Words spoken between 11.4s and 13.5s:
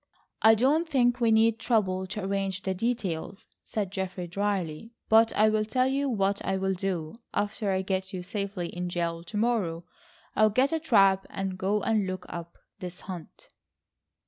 go and look up this hut."